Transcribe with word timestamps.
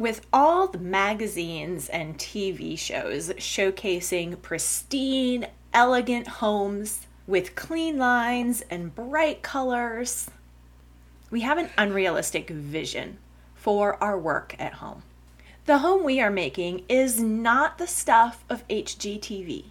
With 0.00 0.26
all 0.32 0.66
the 0.66 0.78
magazines 0.78 1.90
and 1.90 2.16
TV 2.16 2.78
shows 2.78 3.28
showcasing 3.34 4.40
pristine, 4.40 5.48
elegant 5.74 6.26
homes 6.26 7.06
with 7.26 7.54
clean 7.54 7.98
lines 7.98 8.62
and 8.70 8.94
bright 8.94 9.42
colors, 9.42 10.30
we 11.30 11.42
have 11.42 11.58
an 11.58 11.68
unrealistic 11.76 12.48
vision 12.48 13.18
for 13.54 14.02
our 14.02 14.18
work 14.18 14.56
at 14.58 14.72
home. 14.72 15.02
The 15.66 15.80
home 15.80 16.02
we 16.02 16.18
are 16.18 16.30
making 16.30 16.84
is 16.88 17.20
not 17.20 17.76
the 17.76 17.86
stuff 17.86 18.42
of 18.48 18.66
HGTV. 18.68 19.64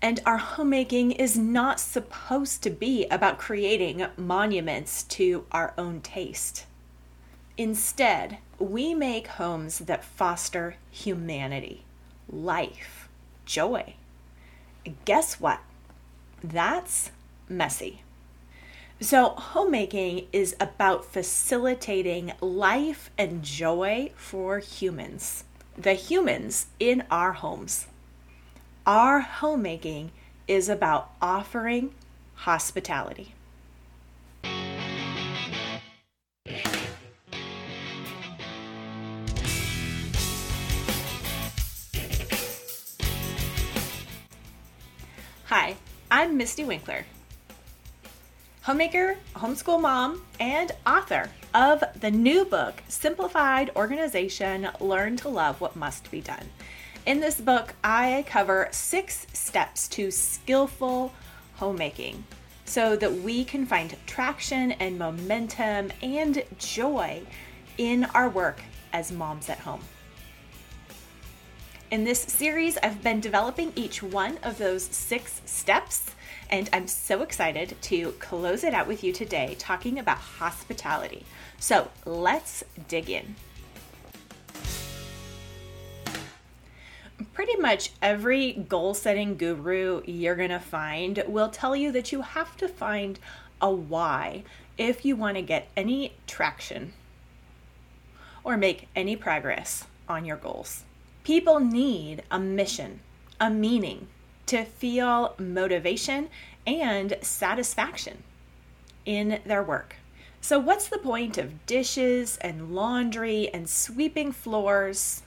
And 0.00 0.22
our 0.24 0.38
homemaking 0.38 1.10
is 1.10 1.36
not 1.36 1.78
supposed 1.78 2.62
to 2.62 2.70
be 2.70 3.04
about 3.10 3.36
creating 3.36 4.06
monuments 4.16 5.02
to 5.02 5.44
our 5.52 5.74
own 5.76 6.00
taste. 6.00 6.64
Instead, 7.58 8.38
we 8.60 8.94
make 8.94 9.26
homes 9.26 9.80
that 9.80 10.04
foster 10.04 10.76
humanity, 10.92 11.82
life, 12.30 13.08
joy. 13.44 13.94
Guess 15.04 15.40
what? 15.40 15.58
That's 16.42 17.10
messy. 17.48 18.02
So, 19.00 19.30
homemaking 19.30 20.28
is 20.32 20.54
about 20.60 21.04
facilitating 21.04 22.32
life 22.40 23.10
and 23.18 23.42
joy 23.42 24.12
for 24.14 24.60
humans, 24.60 25.42
the 25.76 25.94
humans 25.94 26.66
in 26.78 27.02
our 27.10 27.32
homes. 27.32 27.88
Our 28.86 29.20
homemaking 29.20 30.12
is 30.46 30.68
about 30.68 31.10
offering 31.20 31.92
hospitality. 32.34 33.34
Hi, 45.48 45.76
I'm 46.10 46.38
Mystie 46.38 46.66
Winckler 46.66 47.04
homemaker, 48.60 49.16
homeschool 49.34 49.80
mom, 49.80 50.20
and 50.38 50.72
author 50.86 51.30
of 51.54 51.82
the 51.98 52.10
new 52.10 52.44
book, 52.44 52.82
Simplified 52.86 53.70
Organization 53.74 54.68
Learn 54.78 55.16
to 55.16 55.30
Love 55.30 55.62
What 55.62 55.74
Must 55.74 56.10
Be 56.10 56.20
Done. 56.20 56.50
In 57.06 57.20
this 57.20 57.40
book, 57.40 57.72
I 57.82 58.26
cover 58.28 58.68
six 58.72 59.26
steps 59.32 59.88
to 59.88 60.10
skillful 60.10 61.14
homemaking 61.54 62.24
so 62.66 62.94
that 62.96 63.14
we 63.14 63.42
can 63.42 63.64
find 63.64 63.96
traction 64.04 64.72
and 64.72 64.98
momentum 64.98 65.90
and 66.02 66.42
joy 66.58 67.22
in 67.78 68.04
our 68.12 68.28
work 68.28 68.60
as 68.92 69.10
moms 69.10 69.48
at 69.48 69.60
home. 69.60 69.80
In 71.90 72.04
this 72.04 72.20
series, 72.20 72.76
I've 72.82 73.02
been 73.02 73.18
developing 73.18 73.72
each 73.74 74.02
one 74.02 74.36
of 74.42 74.58
those 74.58 74.82
six 74.82 75.40
steps 75.46 76.10
and 76.50 76.68
I'm 76.70 76.86
so 76.86 77.22
excited 77.22 77.80
to 77.80 78.12
close 78.18 78.62
it 78.62 78.74
out 78.74 78.86
with 78.86 79.02
you 79.02 79.10
today 79.10 79.56
talking 79.58 79.98
about 79.98 80.18
hospitality. 80.18 81.24
So 81.58 81.90
let's 82.04 82.62
dig 82.88 83.08
in. 83.08 83.36
Pretty 87.32 87.56
much 87.56 87.92
every 88.02 88.52
goal 88.52 88.92
setting 88.92 89.38
guru 89.38 90.02
you're 90.04 90.36
going 90.36 90.50
to 90.50 90.60
find 90.60 91.24
will 91.26 91.48
tell 91.48 91.74
you 91.74 91.90
that 91.92 92.12
you 92.12 92.20
have 92.20 92.54
to 92.58 92.68
find 92.68 93.18
a 93.62 93.70
why 93.70 94.42
if 94.76 95.06
you 95.06 95.16
want 95.16 95.38
to 95.38 95.42
get 95.42 95.70
any 95.74 96.12
traction 96.26 96.92
or 98.44 98.58
make 98.58 98.88
any 98.94 99.16
progress 99.16 99.84
on 100.06 100.26
your 100.26 100.36
goals. 100.36 100.84
People 101.28 101.60
need 101.60 102.22
a 102.30 102.38
mission, 102.38 103.00
a 103.38 103.50
meaning, 103.50 104.08
to 104.46 104.64
feel 104.64 105.34
motivation 105.38 106.30
and 106.66 107.18
satisfaction 107.20 108.22
in 109.04 109.38
their 109.44 109.62
work. 109.62 109.96
So, 110.40 110.58
what's 110.58 110.88
the 110.88 110.96
point 110.96 111.36
of 111.36 111.66
dishes 111.66 112.38
and 112.38 112.74
laundry 112.74 113.50
and 113.52 113.68
sweeping 113.68 114.32
floors 114.32 115.22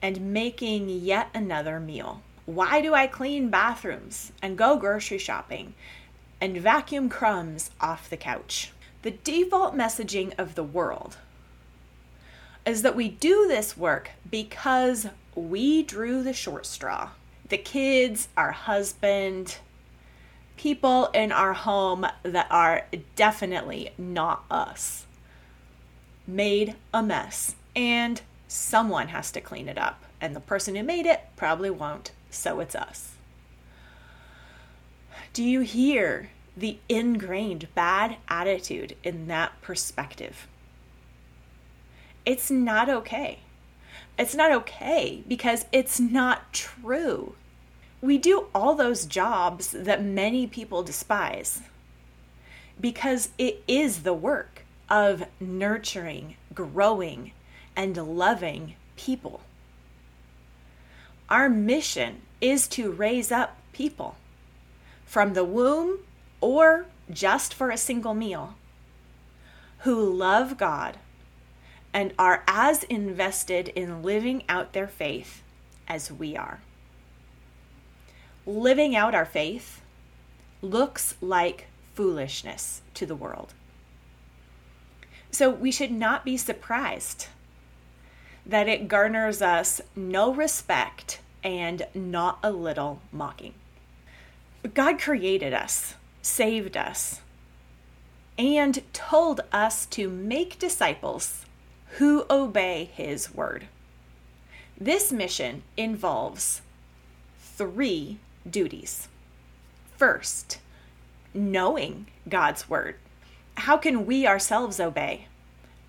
and 0.00 0.32
making 0.32 0.88
yet 0.88 1.28
another 1.34 1.78
meal? 1.78 2.22
Why 2.46 2.80
do 2.80 2.94
I 2.94 3.06
clean 3.06 3.50
bathrooms 3.50 4.32
and 4.40 4.56
go 4.56 4.78
grocery 4.78 5.18
shopping 5.18 5.74
and 6.40 6.56
vacuum 6.56 7.10
crumbs 7.10 7.70
off 7.82 8.08
the 8.08 8.16
couch? 8.16 8.72
The 9.02 9.10
default 9.10 9.76
messaging 9.76 10.32
of 10.38 10.54
the 10.54 10.64
world 10.64 11.18
is 12.68 12.82
that 12.82 12.94
we 12.94 13.08
do 13.08 13.46
this 13.48 13.78
work 13.78 14.10
because 14.30 15.06
we 15.38 15.82
drew 15.82 16.22
the 16.22 16.32
short 16.32 16.66
straw 16.66 17.10
the 17.48 17.58
kids, 17.58 18.28
our 18.36 18.52
husband, 18.52 19.56
people 20.56 21.06
in 21.14 21.32
our 21.32 21.54
home 21.54 22.06
that 22.22 22.46
are 22.50 22.84
definitely 23.16 23.90
not 23.96 24.44
us 24.50 25.06
made 26.26 26.74
a 26.92 27.02
mess 27.02 27.54
and 27.74 28.20
someone 28.48 29.08
has 29.08 29.30
to 29.32 29.40
clean 29.40 29.68
it 29.68 29.78
up. 29.78 30.02
And 30.20 30.34
the 30.34 30.40
person 30.40 30.74
who 30.74 30.82
made 30.82 31.06
it 31.06 31.20
probably 31.36 31.70
won't, 31.70 32.10
so 32.28 32.60
it's 32.60 32.74
us. 32.74 33.12
Do 35.32 35.44
you 35.44 35.60
hear 35.60 36.30
the 36.56 36.78
ingrained 36.88 37.68
bad 37.74 38.16
attitude 38.28 38.96
in 39.04 39.28
that 39.28 39.52
perspective? 39.62 40.48
It's 42.26 42.50
not 42.50 42.88
okay. 42.88 43.38
It's 44.18 44.34
not 44.34 44.50
okay 44.50 45.22
because 45.28 45.66
it's 45.70 46.00
not 46.00 46.52
true. 46.52 47.34
We 48.00 48.18
do 48.18 48.46
all 48.54 48.74
those 48.74 49.06
jobs 49.06 49.70
that 49.70 50.02
many 50.02 50.46
people 50.46 50.82
despise 50.82 51.62
because 52.80 53.30
it 53.38 53.62
is 53.68 54.02
the 54.02 54.14
work 54.14 54.64
of 54.88 55.24
nurturing, 55.40 56.36
growing, 56.54 57.32
and 57.76 57.96
loving 57.96 58.74
people. 58.96 59.40
Our 61.28 61.48
mission 61.48 62.22
is 62.40 62.66
to 62.68 62.90
raise 62.90 63.30
up 63.30 63.56
people 63.72 64.16
from 65.04 65.34
the 65.34 65.44
womb 65.44 66.00
or 66.40 66.86
just 67.10 67.54
for 67.54 67.70
a 67.70 67.76
single 67.76 68.14
meal 68.14 68.54
who 69.80 70.12
love 70.12 70.56
God 70.56 70.98
and 71.92 72.12
are 72.18 72.44
as 72.46 72.84
invested 72.84 73.68
in 73.68 74.02
living 74.02 74.42
out 74.48 74.72
their 74.72 74.88
faith 74.88 75.42
as 75.86 76.12
we 76.12 76.36
are. 76.36 76.60
Living 78.46 78.94
out 78.94 79.14
our 79.14 79.24
faith 79.24 79.80
looks 80.62 81.16
like 81.20 81.66
foolishness 81.94 82.82
to 82.94 83.06
the 83.06 83.16
world. 83.16 83.54
So 85.30 85.50
we 85.50 85.70
should 85.70 85.90
not 85.90 86.24
be 86.24 86.36
surprised 86.36 87.26
that 88.46 88.68
it 88.68 88.88
garners 88.88 89.42
us 89.42 89.80
no 89.94 90.32
respect 90.32 91.20
and 91.44 91.86
not 91.94 92.38
a 92.42 92.50
little 92.50 93.00
mocking. 93.12 93.54
God 94.74 94.98
created 94.98 95.52
us, 95.52 95.94
saved 96.22 96.76
us, 96.76 97.20
and 98.36 98.82
told 98.92 99.40
us 99.52 99.86
to 99.86 100.08
make 100.08 100.58
disciples 100.58 101.44
who 101.96 102.24
obey 102.30 102.90
his 102.92 103.34
word. 103.34 103.66
This 104.80 105.10
mission 105.10 105.62
involves 105.76 106.62
three 107.38 108.18
duties. 108.48 109.08
First, 109.96 110.58
knowing 111.34 112.06
God's 112.28 112.68
word. 112.70 112.96
How 113.56 113.76
can 113.76 114.06
we 114.06 114.26
ourselves 114.26 114.78
obey? 114.78 115.26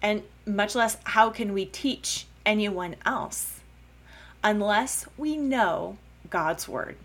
And 0.02 0.24
much 0.46 0.74
less, 0.76 0.98
how 1.04 1.30
can 1.30 1.54
we 1.54 1.66
teach 1.66 2.26
anyone 2.46 2.96
else 3.06 3.60
unless 4.44 5.06
we 5.18 5.38
know 5.38 5.98
God's 6.30 6.68
word? 6.68 6.96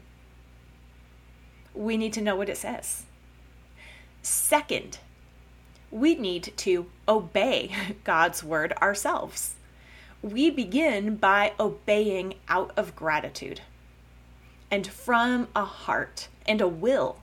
We 1.74 1.96
need 1.96 2.12
to 2.14 2.22
know 2.22 2.36
what 2.36 2.48
it 2.48 2.56
says. 2.56 3.04
Second, 4.22 4.98
we 5.94 6.16
need 6.16 6.52
to 6.56 6.86
obey 7.06 7.70
God's 8.04 8.42
word 8.42 8.72
ourselves. 8.82 9.54
We 10.22 10.50
begin 10.50 11.16
by 11.16 11.52
obeying 11.60 12.34
out 12.48 12.72
of 12.76 12.96
gratitude 12.96 13.60
and 14.70 14.86
from 14.86 15.46
a 15.54 15.64
heart 15.64 16.28
and 16.46 16.60
a 16.60 16.66
will 16.66 17.18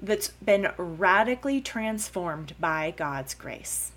that's 0.00 0.28
been 0.42 0.70
radically 0.78 1.60
transformed 1.60 2.54
by 2.58 2.94
God's 2.96 3.34
grace. 3.34 3.92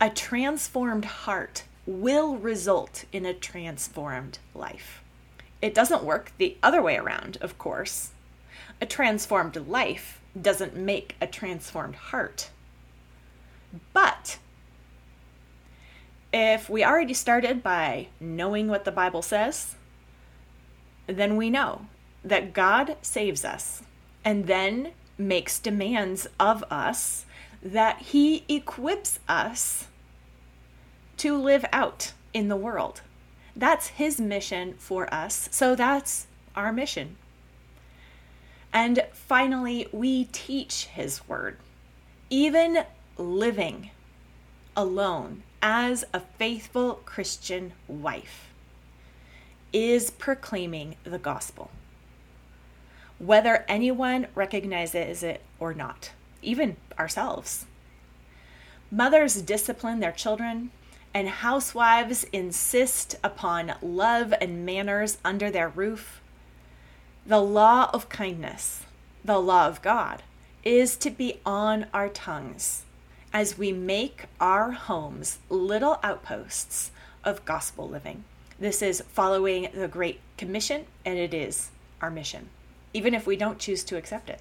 A 0.00 0.08
transformed 0.08 1.04
heart 1.04 1.64
will 1.84 2.36
result 2.36 3.06
in 3.12 3.26
a 3.26 3.34
transformed 3.34 4.38
life. 4.54 5.02
It 5.60 5.74
doesn't 5.74 6.04
work 6.04 6.32
the 6.38 6.56
other 6.62 6.80
way 6.80 6.96
around, 6.96 7.38
of 7.40 7.58
course. 7.58 8.12
A 8.80 8.86
transformed 8.86 9.56
life 9.68 10.20
doesn't 10.40 10.76
make 10.76 11.14
a 11.20 11.26
transformed 11.26 11.94
heart. 11.94 12.50
But 13.92 14.38
If 16.32 16.70
we 16.70 16.82
already 16.82 17.12
started 17.12 17.62
by 17.62 18.08
knowing 18.18 18.68
what 18.68 18.84
the 18.84 18.92
Bible 18.92 19.20
says, 19.20 19.74
then 21.06 21.36
we 21.36 21.50
know 21.50 21.86
that 22.24 22.54
God 22.54 22.96
saves 23.02 23.44
us 23.44 23.82
and 24.24 24.46
then 24.46 24.92
makes 25.18 25.58
demands 25.58 26.26
of 26.40 26.64
us 26.70 27.26
that 27.62 27.98
He 27.98 28.44
equips 28.48 29.18
us 29.28 29.88
to 31.18 31.36
live 31.36 31.66
out 31.70 32.12
in 32.32 32.48
the 32.48 32.56
world. 32.56 33.02
That's 33.54 33.88
His 33.88 34.18
mission 34.18 34.74
for 34.78 35.12
us. 35.12 35.50
So 35.52 35.74
that's 35.74 36.26
our 36.56 36.72
mission. 36.72 37.16
And 38.72 39.04
finally, 39.12 39.88
we 39.92 40.24
teach 40.24 40.86
His 40.86 41.26
word. 41.28 41.58
Even 42.30 42.84
living 43.18 43.90
alone 44.76 45.42
as 45.60 46.04
a 46.14 46.20
faithful 46.20 46.94
Christian 47.04 47.72
wife 47.86 48.48
is 49.72 50.10
proclaiming 50.10 50.96
the 51.04 51.18
gospel, 51.18 51.70
whether 53.18 53.64
anyone 53.68 54.26
recognizes 54.34 55.22
it 55.22 55.42
or 55.60 55.74
not, 55.74 56.12
even 56.42 56.76
ourselves. 56.98 57.66
Mothers 58.90 59.40
discipline 59.42 60.00
their 60.00 60.12
children, 60.12 60.70
and 61.14 61.28
housewives 61.28 62.24
insist 62.32 63.16
upon 63.22 63.74
love 63.82 64.32
and 64.40 64.64
manners 64.64 65.18
under 65.24 65.50
their 65.50 65.68
roof. 65.68 66.21
The 67.24 67.40
law 67.40 67.88
of 67.92 68.08
kindness, 68.08 68.84
the 69.24 69.38
law 69.38 69.68
of 69.68 69.80
God, 69.80 70.24
is 70.64 70.96
to 70.96 71.08
be 71.08 71.38
on 71.46 71.86
our 71.94 72.08
tongues 72.08 72.82
as 73.32 73.56
we 73.56 73.70
make 73.70 74.24
our 74.40 74.72
homes 74.72 75.38
little 75.48 76.00
outposts 76.02 76.90
of 77.22 77.44
gospel 77.44 77.88
living. 77.88 78.24
This 78.58 78.82
is 78.82 79.04
following 79.12 79.68
the 79.72 79.86
Great 79.86 80.18
Commission, 80.36 80.86
and 81.04 81.16
it 81.16 81.32
is 81.32 81.70
our 82.00 82.10
mission, 82.10 82.48
even 82.92 83.14
if 83.14 83.24
we 83.24 83.36
don't 83.36 83.60
choose 83.60 83.84
to 83.84 83.96
accept 83.96 84.28
it. 84.28 84.40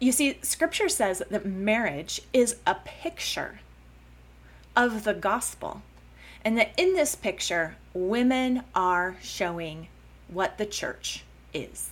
You 0.00 0.10
see, 0.10 0.40
scripture 0.42 0.88
says 0.88 1.22
that 1.30 1.46
marriage 1.46 2.22
is 2.32 2.56
a 2.66 2.74
picture 2.74 3.60
of 4.74 5.04
the 5.04 5.14
gospel, 5.14 5.82
and 6.44 6.58
that 6.58 6.72
in 6.76 6.94
this 6.94 7.14
picture, 7.14 7.76
women 7.94 8.64
are 8.74 9.16
showing 9.22 9.86
what 10.26 10.58
the 10.58 10.66
church 10.66 11.22
is. 11.54 11.90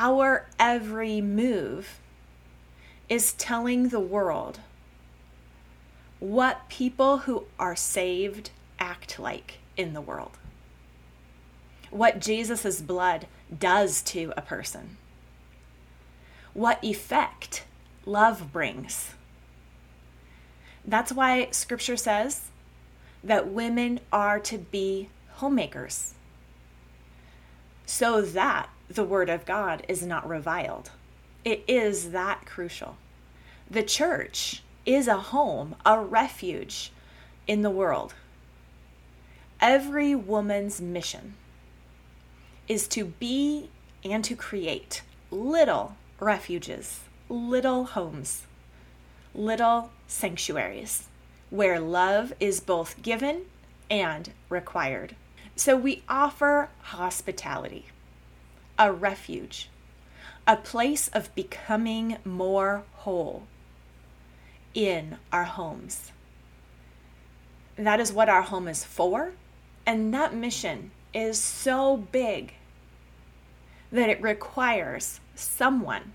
Our 0.00 0.46
every 0.60 1.20
move 1.20 1.98
is 3.08 3.32
telling 3.32 3.88
the 3.88 3.98
world 3.98 4.60
what 6.20 6.68
people 6.68 7.18
who 7.18 7.46
are 7.58 7.74
saved 7.74 8.50
act 8.78 9.18
like 9.18 9.58
in 9.76 9.94
the 9.94 10.00
world. 10.00 10.38
What 11.90 12.20
Jesus' 12.20 12.80
blood 12.80 13.26
does 13.58 14.00
to 14.02 14.32
a 14.36 14.40
person. 14.40 14.98
What 16.54 16.78
effect 16.84 17.64
love 18.06 18.52
brings. 18.52 19.14
That's 20.84 21.10
why 21.10 21.48
scripture 21.50 21.96
says 21.96 22.50
that 23.24 23.48
women 23.48 23.98
are 24.12 24.38
to 24.38 24.58
be 24.58 25.08
homemakers 25.38 26.14
so 27.84 28.22
that 28.22 28.68
the 28.88 29.04
word 29.04 29.28
of 29.28 29.44
God 29.44 29.84
is 29.88 30.02
not 30.02 30.28
reviled. 30.28 30.90
It 31.44 31.64
is 31.68 32.10
that 32.10 32.46
crucial. 32.46 32.96
The 33.70 33.82
church 33.82 34.62
is 34.86 35.06
a 35.08 35.16
home, 35.16 35.76
a 35.84 36.00
refuge 36.00 36.90
in 37.46 37.62
the 37.62 37.70
world. 37.70 38.14
Every 39.60 40.14
woman's 40.14 40.80
mission 40.80 41.34
is 42.68 42.86
to 42.88 43.04
be 43.04 43.70
and 44.04 44.24
to 44.24 44.36
create 44.36 45.02
little 45.30 45.96
refuges, 46.20 47.00
little 47.28 47.84
homes, 47.84 48.44
little 49.34 49.90
sanctuaries 50.06 51.08
where 51.50 51.80
love 51.80 52.32
is 52.40 52.60
both 52.60 53.00
given 53.02 53.42
and 53.90 54.32
required. 54.48 55.16
So 55.56 55.76
we 55.76 56.02
offer 56.08 56.68
hospitality, 56.82 57.86
a 58.78 58.92
refuge, 58.92 59.68
a 60.46 60.56
place 60.56 61.08
of 61.08 61.34
becoming 61.34 62.18
more 62.24 62.84
whole 62.94 63.44
in 64.74 65.18
our 65.32 65.44
homes. 65.44 66.12
That 67.76 68.00
is 68.00 68.12
what 68.12 68.28
our 68.28 68.42
home 68.42 68.68
is 68.68 68.84
for. 68.84 69.32
And 69.86 70.12
that 70.14 70.34
mission 70.34 70.90
is 71.14 71.38
so 71.40 71.96
big 71.96 72.54
that 73.90 74.10
it 74.10 74.20
requires 74.20 75.20
someone 75.34 76.12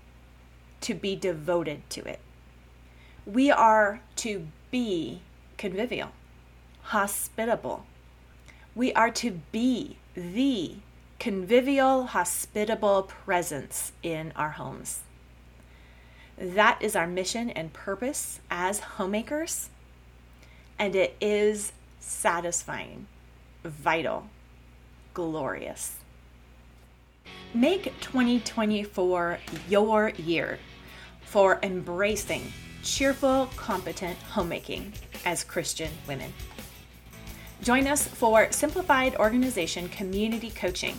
to 0.80 0.94
be 0.94 1.16
devoted 1.16 1.88
to 1.90 2.04
it. 2.04 2.20
We 3.26 3.50
are 3.50 4.00
to 4.16 4.46
be 4.70 5.22
convivial, 5.56 6.10
hospitable. 6.82 7.86
We 8.74 8.92
are 8.92 9.10
to 9.10 9.40
be 9.50 9.96
the 10.14 10.76
convivial, 11.18 12.06
hospitable 12.06 13.02
presence 13.02 13.92
in 14.02 14.32
our 14.36 14.50
homes. 14.50 15.00
That 16.36 16.78
is 16.80 16.96
our 16.96 17.06
mission 17.06 17.50
and 17.50 17.72
purpose 17.72 18.40
as 18.50 18.80
homemakers, 18.80 19.70
and 20.78 20.96
it 20.96 21.16
is 21.20 21.72
satisfying, 22.00 23.06
vital, 23.62 24.28
glorious. 25.14 25.96
Make 27.54 27.84
2024 28.00 29.38
your 29.68 30.08
year 30.16 30.58
for 31.22 31.58
embracing 31.62 32.52
cheerful, 32.82 33.48
competent 33.56 34.18
homemaking 34.18 34.92
as 35.24 35.42
Christian 35.42 35.90
women. 36.06 36.32
Join 37.62 37.86
us 37.86 38.06
for 38.06 38.50
Simplified 38.50 39.16
Organization 39.16 39.88
Community 39.88 40.50
Coaching. 40.50 40.96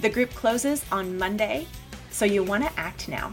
The 0.00 0.08
group 0.08 0.30
closes 0.30 0.84
on 0.90 1.16
Monday, 1.16 1.66
so 2.10 2.24
you 2.24 2.42
want 2.42 2.64
to 2.64 2.80
act 2.80 3.08
now. 3.08 3.32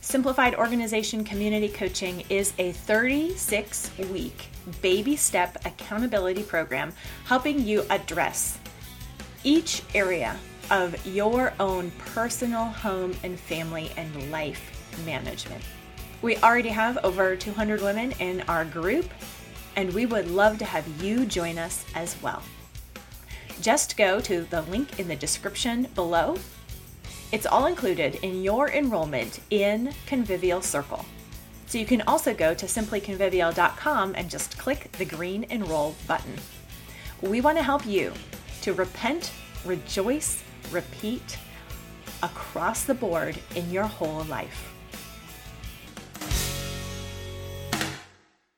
Simplified 0.00 0.56
Organization 0.56 1.22
Community 1.22 1.68
Coaching 1.68 2.24
is 2.28 2.52
a 2.58 2.72
36 2.72 3.90
week 4.10 4.48
baby 4.82 5.14
step 5.14 5.64
accountability 5.64 6.42
program 6.42 6.92
helping 7.26 7.64
you 7.64 7.84
address 7.90 8.58
each 9.44 9.82
area 9.94 10.36
of 10.70 11.06
your 11.06 11.52
own 11.60 11.90
personal 12.14 12.64
home 12.64 13.14
and 13.22 13.38
family 13.38 13.90
and 13.96 14.30
life 14.30 14.94
management. 15.04 15.62
We 16.22 16.36
already 16.38 16.68
have 16.68 16.98
over 17.04 17.36
200 17.36 17.80
women 17.80 18.12
in 18.18 18.42
our 18.42 18.64
group, 18.64 19.08
and 19.76 19.92
we 19.92 20.06
would 20.06 20.30
love 20.30 20.58
to 20.58 20.64
have 20.64 20.86
you 21.02 21.26
join 21.26 21.58
us 21.58 21.84
as 21.94 22.20
well. 22.22 22.42
Just 23.60 23.96
go 23.96 24.20
to 24.20 24.42
the 24.42 24.62
link 24.62 24.98
in 24.98 25.08
the 25.08 25.16
description 25.16 25.88
below 25.94 26.36
it's 27.32 27.46
all 27.46 27.66
included 27.66 28.16
in 28.24 28.42
your 28.42 28.70
enrollment 28.70 29.38
in 29.50 29.92
Convivial 30.06 30.62
Circle. 30.62 31.04
So 31.66 31.78
you 31.78 31.86
can 31.86 32.02
also 32.02 32.34
go 32.34 32.54
to 32.54 32.66
simplyconvivial.com 32.66 34.14
and 34.16 34.28
just 34.28 34.58
click 34.58 34.90
the 34.98 35.04
green 35.04 35.44
enroll 35.44 35.94
button. 36.08 36.34
We 37.22 37.40
want 37.40 37.56
to 37.58 37.62
help 37.62 37.86
you 37.86 38.12
to 38.62 38.72
repent, 38.72 39.30
rejoice, 39.64 40.42
repeat 40.72 41.38
across 42.20 42.82
the 42.82 42.94
board 42.94 43.38
in 43.54 43.70
your 43.70 43.84
whole 43.84 44.24
life. 44.24 44.74